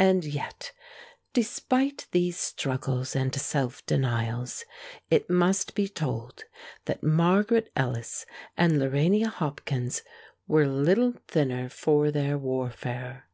[0.00, 0.72] And yet,
[1.32, 4.64] despite these struggles and self denials,
[5.12, 6.42] it must be told
[6.86, 10.02] that Margaret Ellis and Lorania Hopkins
[10.48, 13.28] were little thinner for their warfare.